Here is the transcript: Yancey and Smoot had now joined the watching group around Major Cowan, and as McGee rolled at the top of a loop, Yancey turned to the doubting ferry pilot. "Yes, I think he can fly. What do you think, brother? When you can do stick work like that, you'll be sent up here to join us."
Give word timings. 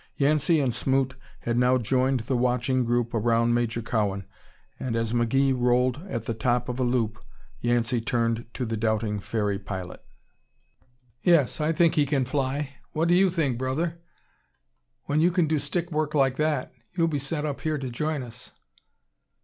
Yancey 0.17 0.59
and 0.59 0.73
Smoot 0.73 1.13
had 1.41 1.59
now 1.59 1.77
joined 1.77 2.21
the 2.21 2.35
watching 2.35 2.83
group 2.85 3.13
around 3.13 3.53
Major 3.53 3.83
Cowan, 3.83 4.25
and 4.79 4.95
as 4.95 5.13
McGee 5.13 5.53
rolled 5.55 6.01
at 6.09 6.25
the 6.25 6.33
top 6.33 6.67
of 6.67 6.79
a 6.79 6.83
loop, 6.83 7.23
Yancey 7.59 8.01
turned 8.01 8.47
to 8.55 8.65
the 8.65 8.75
doubting 8.75 9.19
ferry 9.19 9.59
pilot. 9.59 10.03
"Yes, 11.21 11.61
I 11.61 11.71
think 11.71 11.93
he 11.93 12.07
can 12.07 12.25
fly. 12.25 12.77
What 12.93 13.09
do 13.09 13.13
you 13.13 13.29
think, 13.29 13.59
brother? 13.59 13.99
When 15.03 15.21
you 15.21 15.29
can 15.29 15.45
do 15.47 15.59
stick 15.59 15.91
work 15.91 16.15
like 16.15 16.37
that, 16.37 16.73
you'll 16.97 17.07
be 17.07 17.19
sent 17.19 17.45
up 17.45 17.61
here 17.61 17.77
to 17.77 17.91
join 17.91 18.23
us." 18.23 18.53